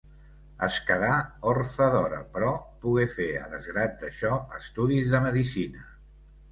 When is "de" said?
5.15-5.23